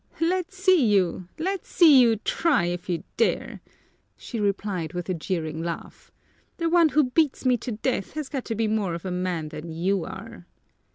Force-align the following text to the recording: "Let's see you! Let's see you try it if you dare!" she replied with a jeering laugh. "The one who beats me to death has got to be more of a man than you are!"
"Let's 0.19 0.57
see 0.57 0.83
you! 0.83 1.27
Let's 1.37 1.69
see 1.69 2.01
you 2.01 2.15
try 2.15 2.65
it 2.65 2.73
if 2.73 2.89
you 2.89 3.03
dare!" 3.17 3.61
she 4.17 4.39
replied 4.39 4.93
with 4.93 5.09
a 5.09 5.13
jeering 5.13 5.61
laugh. 5.61 6.11
"The 6.57 6.69
one 6.69 6.89
who 6.89 7.11
beats 7.11 7.45
me 7.45 7.55
to 7.57 7.73
death 7.73 8.13
has 8.13 8.27
got 8.27 8.45
to 8.45 8.55
be 8.55 8.67
more 8.67 8.95
of 8.95 9.05
a 9.05 9.11
man 9.11 9.49
than 9.49 9.71
you 9.71 10.03
are!" 10.05 10.47